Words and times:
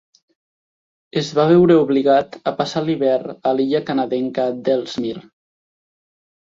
Es 1.21 1.29
va 1.39 1.45
veure 1.51 1.75
obligat 1.83 2.39
a 2.53 2.55
passar 2.63 2.85
l'hivern 2.89 3.37
a 3.51 3.55
l'illa 3.59 3.85
canadenca 3.93 4.51
d'Ellesmere. 4.67 5.25